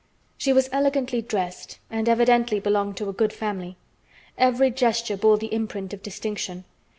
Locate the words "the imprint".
5.37-5.93